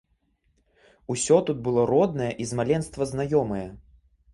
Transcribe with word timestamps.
Усё 1.15 1.35
тут 1.51 1.57
было 1.69 1.85
роднае 1.93 2.31
і 2.33 2.43
з 2.53 2.63
маленства 2.63 3.13
знаёмае. 3.15 3.67